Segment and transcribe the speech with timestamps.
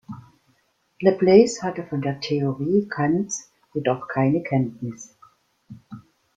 [0.99, 5.15] Laplace hatte von der Theorie Kants jedoch keine Kenntnis.